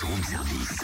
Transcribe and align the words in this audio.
buzz 0.00 0.08
room 0.08 0.22
service. 0.22 0.78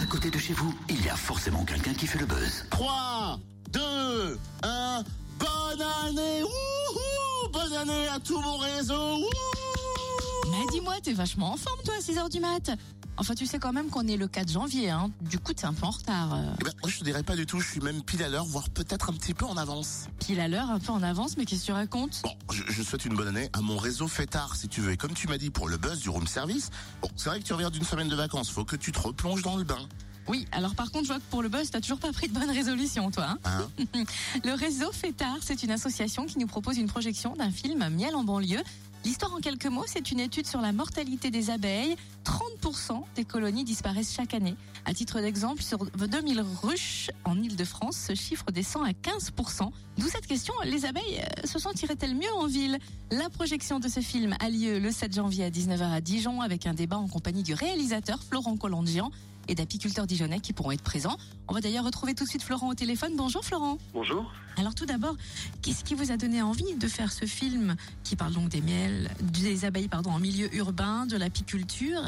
À 0.00 0.06
côté 0.06 0.30
de 0.30 0.38
chez 0.38 0.52
vous, 0.52 0.74
il 0.88 1.04
y 1.04 1.08
a 1.08 1.16
forcément 1.16 1.64
quelqu'un 1.64 1.94
qui 1.94 2.06
fait 2.06 2.18
le 2.18 2.26
buzz. 2.26 2.64
3, 2.70 3.38
2, 3.70 4.38
1, 4.62 5.04
bonne 5.38 5.82
année 6.04 6.42
Wouhou 6.42 7.52
Bonne 7.52 7.72
année 7.74 8.08
à 8.08 8.18
tout 8.18 8.40
mon 8.40 8.56
réseau 8.56 9.16
Wouhou 9.16 10.50
Mais 10.50 10.66
dis-moi, 10.72 10.94
t'es 11.02 11.12
vachement 11.12 11.52
en 11.52 11.56
forme 11.56 11.80
toi 11.84 11.94
à 11.94 12.00
6h 12.00 12.30
du 12.30 12.40
mat. 12.40 12.70
Enfin, 13.18 13.34
tu 13.34 13.46
sais 13.46 13.58
quand 13.58 13.72
même 13.72 13.88
qu'on 13.88 14.06
est 14.08 14.16
le 14.16 14.26
4 14.26 14.50
janvier, 14.50 14.90
hein. 14.90 15.10
Du 15.20 15.38
coup, 15.38 15.52
t'es 15.52 15.66
un 15.66 15.74
peu 15.74 15.86
en 15.86 15.90
retard. 15.90 16.34
euh, 16.34 16.54
Eh 16.60 16.64
ben, 16.64 16.72
moi, 16.82 16.90
je 16.90 16.98
te 16.98 17.04
dirais 17.04 17.22
pas 17.22 17.36
du 17.36 17.46
tout, 17.46 17.60
je 17.60 17.68
suis 17.70 17.80
même 17.80 18.02
pile 18.02 18.22
à 18.22 18.28
l'heure, 18.28 18.46
voire 18.46 18.68
peut-être 18.70 19.10
un 19.10 19.12
petit 19.12 19.34
peu 19.34 19.44
en 19.44 19.56
avance. 19.56 20.06
pile 20.18 20.40
à 20.40 20.48
l'heure, 20.48 20.70
un 20.70 20.78
peu 20.78 20.92
en 20.92 21.02
avance, 21.02 21.36
mais 21.36 21.44
qu'est-ce 21.44 21.60
que 21.60 21.66
tu 21.66 21.72
racontes? 21.72 22.20
Bon, 22.24 22.32
je, 22.52 22.62
je 22.68 22.82
souhaite 22.82 23.04
une 23.04 23.14
bonne 23.14 23.28
année 23.28 23.50
à 23.52 23.60
mon 23.60 23.76
réseau 23.76 24.08
fêtard, 24.08 24.56
si 24.56 24.66
tu 24.68 24.80
veux. 24.80 24.92
Et 24.92 24.96
comme 24.96 25.12
tu 25.14 25.28
m'as 25.28 25.38
dit 25.38 25.50
pour 25.50 25.68
le 25.68 25.76
buzz 25.76 26.00
du 26.00 26.08
room 26.08 26.26
service, 26.26 26.70
bon, 27.02 27.08
c'est 27.16 27.28
vrai 27.28 27.38
que 27.38 27.44
tu 27.44 27.52
reviens 27.52 27.70
d'une 27.70 27.84
semaine 27.84 28.08
de 28.08 28.16
vacances, 28.16 28.50
faut 28.50 28.64
que 28.64 28.76
tu 28.76 28.90
te 28.92 28.98
replonges 28.98 29.42
dans 29.42 29.56
le 29.56 29.64
bain. 29.64 29.86
Oui, 30.28 30.46
alors 30.52 30.74
par 30.74 30.90
contre, 30.90 31.04
je 31.04 31.08
vois 31.08 31.18
que 31.18 31.24
pour 31.30 31.42
le 31.42 31.48
buzz, 31.48 31.70
t'as 31.70 31.80
toujours 31.80 31.98
pas 31.98 32.12
pris 32.12 32.28
de 32.28 32.32
bonne 32.32 32.50
résolution, 32.50 33.10
toi. 33.10 33.36
hein. 33.44 33.66
Hein? 33.94 34.04
Le 34.44 34.54
réseau 34.54 34.90
Fêtard, 34.92 35.36
c'est 35.40 35.64
une 35.64 35.72
association 35.72 36.26
qui 36.26 36.38
nous 36.38 36.46
propose 36.46 36.78
une 36.78 36.86
projection 36.86 37.34
d'un 37.36 37.50
film 37.50 37.86
Miel 37.90 38.14
en 38.14 38.22
banlieue. 38.24 38.62
L'histoire 39.04 39.34
en 39.34 39.40
quelques 39.40 39.66
mots, 39.66 39.84
c'est 39.86 40.12
une 40.12 40.20
étude 40.20 40.46
sur 40.46 40.60
la 40.60 40.72
mortalité 40.72 41.30
des 41.30 41.50
abeilles. 41.50 41.96
30% 42.24 43.02
des 43.16 43.24
colonies 43.24 43.64
disparaissent 43.64 44.14
chaque 44.14 44.32
année. 44.32 44.54
À 44.84 44.94
titre 44.94 45.20
d'exemple, 45.20 45.60
sur 45.60 45.84
2000 45.84 46.40
ruches 46.62 47.10
en 47.24 47.40
Ile-de-France, 47.40 47.96
ce 48.08 48.14
chiffre 48.14 48.52
descend 48.52 48.86
à 48.86 48.92
15%. 48.92 49.70
D'où 49.98 50.06
cette 50.06 50.26
question, 50.26 50.54
les 50.64 50.84
abeilles 50.84 51.20
euh, 51.20 51.46
se 51.46 51.58
sentiraient-elles 51.58 52.14
mieux 52.14 52.32
en 52.36 52.46
ville? 52.46 52.78
La 53.10 53.28
projection 53.28 53.80
de 53.80 53.88
ce 53.88 54.00
film 54.00 54.36
a 54.38 54.48
lieu 54.48 54.78
le 54.78 54.92
7 54.92 55.14
janvier 55.14 55.44
à 55.44 55.50
19h 55.50 55.82
à 55.82 56.00
Dijon 56.00 56.40
avec 56.40 56.66
un 56.66 56.74
débat 56.74 56.98
en 56.98 57.08
compagnie 57.08 57.42
du 57.42 57.54
réalisateur 57.54 58.22
Florent 58.22 58.56
Collandian 58.56 59.10
et 59.48 59.54
d'apiculteurs 59.54 60.06
dijonnais 60.06 60.40
qui 60.40 60.52
pourront 60.52 60.72
être 60.72 60.82
présents. 60.82 61.16
On 61.48 61.54
va 61.54 61.60
d'ailleurs 61.60 61.84
retrouver 61.84 62.14
tout 62.14 62.24
de 62.24 62.28
suite 62.28 62.42
Florent 62.42 62.68
au 62.70 62.74
téléphone. 62.74 63.12
Bonjour 63.16 63.44
Florent. 63.44 63.78
Bonjour. 63.92 64.32
Alors 64.56 64.74
tout 64.74 64.86
d'abord, 64.86 65.16
qu'est-ce 65.62 65.84
qui 65.84 65.94
vous 65.94 66.12
a 66.12 66.16
donné 66.16 66.42
envie 66.42 66.74
de 66.74 66.88
faire 66.88 67.12
ce 67.12 67.24
film 67.24 67.76
qui 68.04 68.16
parle 68.16 68.32
donc 68.32 68.48
des 68.48 68.60
miels, 68.60 69.10
des 69.20 69.64
abeilles 69.64 69.88
pardon, 69.88 70.10
en 70.10 70.18
milieu 70.18 70.54
urbain, 70.54 71.06
de 71.06 71.16
l'apiculture? 71.16 72.02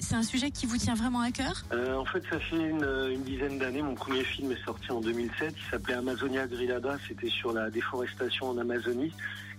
C'est 0.00 0.16
un 0.16 0.22
sujet 0.22 0.50
qui 0.50 0.66
vous 0.66 0.76
tient 0.76 0.94
vraiment 0.94 1.20
à 1.20 1.30
cœur? 1.30 1.64
Euh, 1.72 1.96
en 1.96 2.04
fait, 2.04 2.22
ça 2.28 2.38
fait 2.38 2.56
une, 2.56 2.84
une 3.10 3.22
dizaine 3.22 3.58
d'années. 3.58 3.80
Mon 3.80 3.94
premier 3.94 4.22
film 4.22 4.52
est 4.52 4.62
sorti 4.62 4.92
en 4.92 5.00
2007. 5.00 5.54
Il 5.56 5.70
s'appelait 5.70 5.94
Amazonia 5.94 6.46
Grillada. 6.46 6.98
C'était 7.08 7.30
sur 7.30 7.54
la 7.54 7.70
déforestation 7.70 8.50
en 8.50 8.58
Amazonie. 8.58 9.12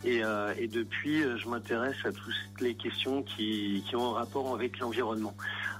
Et, 0.03 0.23
euh, 0.23 0.53
et 0.59 0.67
depuis, 0.67 1.23
euh, 1.23 1.35
je 1.37 1.49
m'intéresse 1.49 1.95
à 2.05 2.11
toutes 2.11 2.61
les 2.61 2.75
questions 2.75 3.23
qui, 3.23 3.83
qui 3.87 3.95
ont 3.95 4.11
un 4.11 4.19
rapport 4.19 4.53
avec 4.53 4.77
l'environnement. 4.77 5.33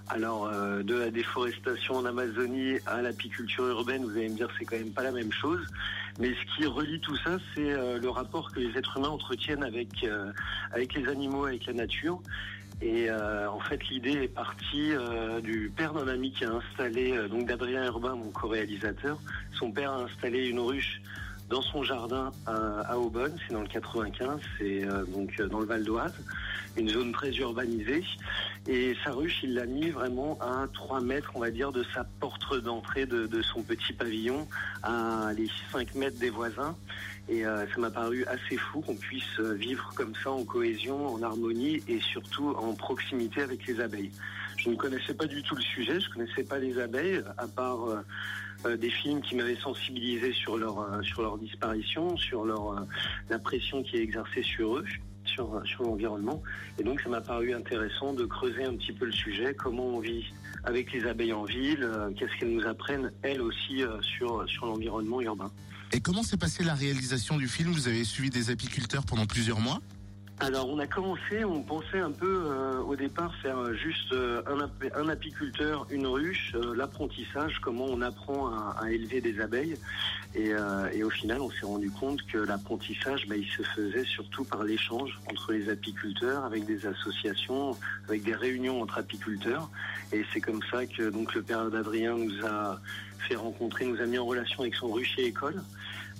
Alors, 0.09 0.45
euh, 0.45 0.83
de 0.83 0.95
la 0.95 1.09
déforestation 1.09 1.95
en 1.95 2.05
Amazonie 2.05 2.77
à 2.85 3.01
l'apiculture 3.01 3.67
urbaine, 3.67 4.03
vous 4.03 4.11
allez 4.11 4.29
me 4.29 4.35
dire 4.35 4.49
c'est 4.57 4.65
quand 4.65 4.77
même 4.77 4.91
pas 4.91 5.01
la 5.01 5.11
même 5.11 5.31
chose. 5.31 5.65
Mais 6.19 6.29
ce 6.29 6.55
qui 6.55 6.67
relie 6.67 6.99
tout 6.99 7.17
ça, 7.17 7.37
c'est 7.53 7.71
euh, 7.71 7.97
le 7.99 8.09
rapport 8.09 8.51
que 8.51 8.59
les 8.59 8.77
êtres 8.77 8.97
humains 8.97 9.09
entretiennent 9.09 9.63
avec, 9.63 10.03
euh, 10.03 10.31
les 10.75 11.07
animaux, 11.07 11.45
avec 11.45 11.65
la 11.65 11.73
nature. 11.73 12.21
Et 12.81 13.09
en 13.09 13.59
fait, 13.61 13.87
l'idée 13.87 14.23
est 14.23 14.27
partie 14.27 14.91
du 15.41 15.71
père 15.73 15.93
d'un 15.93 16.09
ami 16.09 16.33
qui 16.33 16.43
a 16.43 16.51
installé, 16.51 17.17
donc 17.29 17.47
d'Adrien 17.47 17.85
Urbain, 17.85 18.15
mon 18.15 18.29
co-réalisateur. 18.31 19.17
Son 19.57 19.71
père 19.71 19.93
a 19.93 20.01
installé 20.03 20.49
une 20.49 20.59
ruche 20.59 20.99
dans 21.49 21.61
son 21.61 21.83
jardin 21.83 22.31
à, 22.47 22.97
Aubonne, 22.97 23.37
c'est 23.47 23.53
dans 23.53 23.61
le 23.61 23.67
95, 23.67 24.39
c'est 24.57 24.83
euh, 24.83 25.05
donc 25.05 25.31
euh, 25.39 25.47
dans 25.47 25.59
le 25.59 25.65
Val 25.65 25.83
d'Oise, 25.83 26.13
une 26.75 26.89
zone 26.89 27.11
très 27.11 27.31
urbanisée. 27.33 28.03
Et 28.67 28.95
sa 29.03 29.11
ruche, 29.11 29.41
il 29.43 29.53
l'a 29.53 29.65
mis 29.65 29.89
vraiment 29.91 30.39
à 30.41 30.65
3 30.73 31.01
mètres, 31.01 31.31
on 31.35 31.39
va 31.39 31.51
dire, 31.51 31.71
de 31.71 31.85
sa 31.93 32.03
porte 32.19 32.55
d'entrée 32.63 33.05
de, 33.05 33.41
son 33.43 33.61
petit 33.61 33.93
pavillon, 33.93 34.47
à 34.81 35.31
les 35.37 35.49
5 35.71 35.93
mètres 35.95 36.17
des 36.17 36.31
voisins. 36.31 36.75
Et 37.29 37.45
euh, 37.45 37.65
ça 37.67 37.79
m'a 37.79 37.91
paru 37.91 38.25
assez 38.25 38.57
fou 38.57 38.81
qu'on 38.81 38.95
puisse 38.95 39.39
vivre 39.39 39.91
comme 39.95 40.13
ça 40.23 40.31
en 40.31 40.43
cohésion, 40.43 41.13
en 41.13 41.21
harmonie 41.21 41.81
et 41.87 41.99
surtout 41.99 42.55
en 42.57 42.73
proximité 42.73 43.41
avec 43.41 43.65
les 43.67 43.79
abeilles. 43.79 44.11
Je 44.57 44.69
ne 44.69 44.75
connaissais 44.75 45.13
pas 45.13 45.25
du 45.25 45.43
tout 45.43 45.55
le 45.55 45.61
sujet, 45.61 45.99
je 45.99 46.09
connaissais 46.09 46.43
pas 46.43 46.57
les 46.57 46.79
abeilles, 46.79 47.21
à 47.37 47.47
part 47.47 47.87
des 48.73 48.89
films 48.89 49.21
qui 49.21 49.35
m'avaient 49.35 49.55
sensibilisé 49.55 50.33
sur 50.33 50.57
leur 50.57 50.79
euh, 50.79 51.01
sur 51.03 51.21
leur 51.21 51.37
disparition, 51.37 52.17
sur 52.17 52.45
leur 52.45 52.71
euh, 52.71 52.81
la 53.29 53.39
pression 53.39 53.83
qui 53.83 53.97
est 53.97 54.01
exercée 54.01 54.43
sur 54.43 54.77
eux, 54.77 54.85
sur 55.25 55.61
sur 55.65 55.83
l'environnement. 55.83 56.41
Et 56.79 56.83
donc 56.83 57.01
ça 57.01 57.09
m'a 57.09 57.21
paru 57.21 57.53
intéressant 57.53 58.13
de 58.13 58.25
creuser 58.25 58.63
un 58.63 58.75
petit 58.75 58.93
peu 58.93 59.05
le 59.05 59.11
sujet, 59.11 59.53
comment 59.53 59.85
on 59.85 59.99
vit 59.99 60.25
avec 60.63 60.91
les 60.93 61.05
abeilles 61.05 61.33
en 61.33 61.43
ville, 61.43 61.83
euh, 61.83 62.09
qu'est-ce 62.17 62.37
qu'elles 62.39 62.53
nous 62.53 62.65
apprennent 62.65 63.11
elles 63.21 63.41
aussi 63.41 63.83
euh, 63.83 64.01
sur 64.01 64.47
sur 64.49 64.65
l'environnement 64.65 65.21
urbain. 65.21 65.51
Et 65.93 66.01
comment 66.01 66.23
s'est 66.23 66.37
passée 66.37 66.63
la 66.63 66.73
réalisation 66.73 67.37
du 67.37 67.47
film? 67.47 67.71
Vous 67.71 67.87
avez 67.87 68.03
suivi 68.03 68.29
des 68.29 68.49
apiculteurs 68.49 69.05
pendant 69.05 69.25
plusieurs 69.25 69.59
mois? 69.59 69.79
Alors 70.41 70.67
on 70.69 70.79
a 70.79 70.85
commencé, 70.85 71.45
on 71.45 71.61
pensait 71.63 71.99
un 71.99 72.11
peu 72.11 72.43
euh, 72.45 72.79
au 72.81 72.97
départ 72.97 73.33
faire 73.35 73.57
euh, 73.57 73.73
juste 73.73 74.11
euh, 74.11 74.41
un, 74.47 74.59
ap- 74.59 74.93
un 74.93 75.07
apiculteur, 75.07 75.87
une 75.89 76.05
ruche, 76.05 76.51
euh, 76.55 76.75
l'apprentissage, 76.75 77.59
comment 77.61 77.85
on 77.85 78.01
apprend 78.01 78.49
à, 78.49 78.75
à 78.81 78.91
élever 78.91 79.21
des 79.21 79.39
abeilles. 79.39 79.75
Et, 80.35 80.53
euh, 80.53 80.89
et 80.91 81.05
au 81.05 81.09
final 81.09 81.39
on 81.39 81.49
s'est 81.49 81.65
rendu 81.65 81.89
compte 81.89 82.21
que 82.23 82.37
l'apprentissage, 82.37 83.25
bah, 83.29 83.37
il 83.37 83.47
se 83.47 83.63
faisait 83.63 84.03
surtout 84.03 84.43
par 84.43 84.63
l'échange 84.65 85.17
entre 85.31 85.53
les 85.53 85.69
apiculteurs, 85.69 86.43
avec 86.43 86.65
des 86.65 86.85
associations, 86.85 87.77
avec 88.09 88.23
des 88.23 88.35
réunions 88.35 88.81
entre 88.81 88.97
apiculteurs. 88.97 89.69
Et 90.11 90.25
c'est 90.33 90.41
comme 90.41 90.59
ça 90.69 90.85
que 90.85 91.09
donc 91.09 91.33
le 91.33 91.43
père 91.43 91.69
d'Adrien 91.71 92.17
nous 92.17 92.45
a 92.45 92.81
fait 93.19 93.35
rencontrer, 93.35 93.85
nous 93.85 94.01
a 94.01 94.05
mis 94.05 94.17
en 94.17 94.25
relation 94.25 94.59
avec 94.63 94.75
son 94.75 94.91
rucher 94.91 95.25
école. 95.27 95.63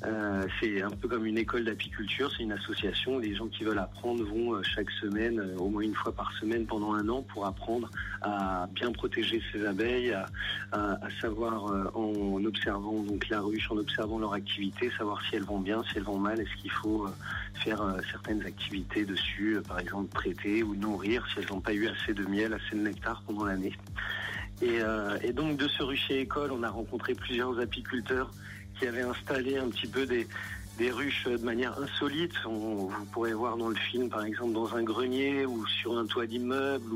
Euh, 0.03 0.45
c'est 0.59 0.81
un 0.81 0.89
peu 0.89 1.07
comme 1.07 1.25
une 1.25 1.37
école 1.37 1.63
d'apiculture, 1.63 2.29
c'est 2.35 2.43
une 2.43 2.51
association. 2.51 3.17
Les 3.17 3.33
gens 3.33 3.47
qui 3.47 3.63
veulent 3.63 3.79
apprendre 3.79 4.23
vont 4.25 4.53
euh, 4.53 4.61
chaque 4.61 4.91
semaine, 4.91 5.39
euh, 5.39 5.57
au 5.57 5.69
moins 5.69 5.83
une 5.83 5.95
fois 5.95 6.11
par 6.11 6.33
semaine 6.37 6.65
pendant 6.65 6.93
un 6.93 7.07
an, 7.07 7.21
pour 7.21 7.45
apprendre 7.45 7.89
à 8.21 8.67
bien 8.73 8.91
protéger 8.91 9.41
ses 9.51 9.65
abeilles, 9.65 10.13
à, 10.71 10.97
savoir 11.21 11.65
en 11.95 12.43
observant 12.43 13.01
donc 13.03 13.29
la 13.29 13.39
ruche, 13.39 13.71
en 13.71 13.77
observant 13.77 14.19
leur 14.19 14.33
activité, 14.33 14.91
savoir 14.97 15.21
si 15.25 15.35
elles 15.35 15.43
vont 15.43 15.59
bien, 15.59 15.81
si 15.83 15.97
elles 15.97 16.03
vont 16.03 16.19
mal, 16.19 16.39
est-ce 16.39 16.61
qu'il 16.61 16.71
faut 16.71 17.07
faire 17.63 17.81
certaines 18.11 18.45
activités 18.45 19.05
dessus, 19.05 19.59
par 19.67 19.79
exemple 19.79 20.13
traiter 20.13 20.63
ou 20.63 20.75
nourrir 20.75 21.25
si 21.27 21.39
elles 21.39 21.49
n'ont 21.49 21.61
pas 21.61 21.73
eu 21.73 21.87
assez 21.87 22.13
de 22.13 22.25
miel, 22.25 22.53
assez 22.53 22.75
de 22.75 22.81
nectar 22.81 23.23
pendant 23.25 23.45
l'année. 23.45 23.73
Et 24.61 25.33
donc 25.33 25.57
de 25.57 25.67
ce 25.67 25.83
rucher 25.83 26.19
école, 26.19 26.51
on 26.51 26.63
a 26.63 26.69
rencontré 26.69 27.13
plusieurs 27.13 27.59
apiculteurs 27.59 28.31
qui 28.77 28.87
avaient 28.87 29.01
installé 29.01 29.57
un 29.57 29.69
petit 29.69 29.87
peu 29.87 30.05
des, 30.05 30.27
ruches 30.91 31.25
de 31.25 31.43
manière 31.43 31.77
insolite. 31.79 32.33
Vous 32.43 32.91
pourrez 33.11 33.33
voir 33.33 33.57
dans 33.57 33.69
le 33.69 33.75
film, 33.75 34.09
par 34.09 34.23
exemple, 34.25 34.53
dans 34.53 34.75
un 34.75 34.83
grenier 34.83 35.45
ou 35.45 35.65
sur 35.67 35.97
un 35.97 36.05
toit 36.05 36.25
d'immeuble 36.25 36.91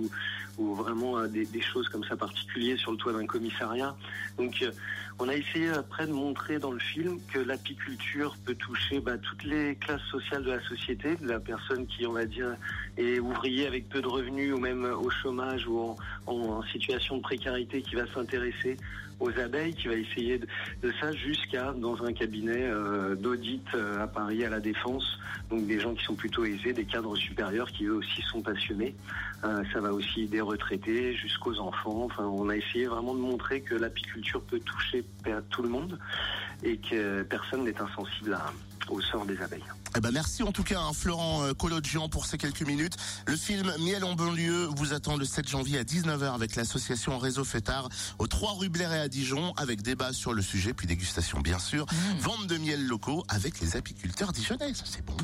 ou, 0.57 0.75
vraiment 0.75 1.17
euh, 1.17 1.27
des, 1.27 1.61
choses 1.61 1.87
comme 1.87 2.03
ça 2.03 2.17
particulières 2.17 2.77
sur 2.77 2.91
le 2.91 2.97
toit 2.97 3.13
d'un 3.13 3.25
commissariat. 3.25 3.95
Donc 4.37 4.61
euh, 4.61 4.71
on 5.17 5.29
a 5.29 5.33
essayé 5.33 5.69
après 5.69 6.05
de 6.05 6.11
montrer 6.11 6.59
dans 6.59 6.71
le 6.71 6.79
film 6.79 7.17
que 7.31 7.39
l'apiculture 7.39 8.35
peut 8.43 8.55
toucher 8.55 8.99
bah, 8.99 9.17
toutes 9.17 9.45
les 9.45 9.75
classes 9.75 10.03
sociales 10.11 10.43
de 10.43 10.51
la 10.51 10.61
société, 10.67 11.15
de 11.15 11.27
la 11.29 11.39
personne 11.39 11.87
qui, 11.87 12.05
on 12.05 12.11
va 12.11 12.25
dire, 12.25 12.57
est 12.97 13.19
ouvrier 13.19 13.67
avec 13.67 13.87
peu 13.87 14.01
de 14.01 14.07
revenus 14.07 14.53
ou 14.53 14.57
même 14.57 14.83
au 14.83 15.09
chômage 15.09 15.65
ou 15.65 15.95
en 16.27 16.61
situation 16.63 17.15
de 17.15 17.21
précarité 17.21 17.81
qui 17.81 17.95
va 17.95 18.05
s'intéresser 18.13 18.75
aux 19.19 19.37
abeilles, 19.39 19.73
qui 19.73 19.87
va 19.87 19.95
essayer 19.95 20.39
de, 20.39 20.91
ça 20.99 21.11
jusqu'à 21.13 21.73
dans 21.73 22.03
un 22.03 22.13
cabinet 22.13 22.63
euh, 22.63 23.15
d'audit 23.15 23.65
euh, 23.73 24.03
à 24.03 24.07
Paris 24.07 24.45
à 24.45 24.49
la 24.49 24.59
Défense, 24.59 25.19
donc 25.49 25.65
des 25.67 25.79
gens 25.79 25.93
qui 25.93 26.03
sont 26.03 26.15
plutôt 26.15 26.45
aisés, 26.45 26.73
des 26.73 26.85
cadres 26.85 27.15
supérieurs 27.15 27.69
qui 27.71 27.85
eux 27.85 27.95
aussi 27.95 28.21
sont 28.23 28.41
passionnés. 28.41 28.95
Euh, 29.43 29.63
ça 29.73 29.79
va 29.79 29.93
aussi 29.93 30.27
des 30.27 30.41
retraités 30.41 31.15
jusqu'aux 31.15 31.57
enfants. 31.59 32.03
Enfin, 32.05 32.25
on 32.25 32.49
a 32.49 32.55
essayé 32.55 32.87
vraiment 32.87 33.13
de 33.13 33.19
montrer 33.19 33.61
que 33.61 33.75
l'apiculture 33.75 34.41
peut 34.41 34.59
toucher 34.59 35.03
tout 35.49 35.63
le 35.63 35.69
monde 35.69 35.97
et 36.63 36.77
que 36.77 37.23
personne 37.23 37.63
n'est 37.63 37.79
insensible 37.79 38.33
à, 38.33 38.51
au 38.91 39.01
sort 39.01 39.25
des 39.25 39.41
abeilles. 39.41 39.63
Eh 39.97 39.99
ben 39.99 40.11
merci 40.11 40.43
en 40.43 40.51
tout 40.51 40.63
cas 40.63 40.79
hein, 40.79 40.91
Florent 40.93 41.43
euh, 41.43 41.53
Collodian 41.53 42.09
pour 42.09 42.25
ces 42.25 42.37
quelques 42.37 42.61
minutes. 42.61 42.95
Le 43.25 43.35
film 43.35 43.71
Miel 43.79 44.03
en 44.03 44.15
banlieue 44.15 44.69
vous 44.75 44.93
attend 44.93 45.17
le 45.17 45.25
7 45.25 45.47
janvier 45.47 45.79
à 45.79 45.83
19h 45.83 46.33
avec 46.33 46.55
l'association 46.55 47.17
Réseau 47.17 47.43
Fêtard 47.43 47.89
au 48.19 48.27
3 48.27 48.53
rue 48.53 48.69
Blairet 48.69 48.99
à 48.99 49.07
Dijon 49.07 49.53
avec 49.57 49.81
débat 49.81 50.13
sur 50.13 50.33
le 50.33 50.41
sujet 50.41 50.73
puis 50.73 50.87
dégustation 50.87 51.39
bien 51.39 51.59
sûr. 51.59 51.85
Vente 52.19 52.47
de 52.47 52.57
miel 52.57 52.85
locaux 52.85 53.23
avec 53.29 53.59
les 53.59 53.75
apiculteurs 53.75 54.31
dijonnais, 54.31 54.73
ça 54.73 54.83
c'est 54.85 55.03
bon. 55.05 55.15